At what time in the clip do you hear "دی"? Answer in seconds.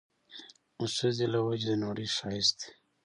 2.61-2.69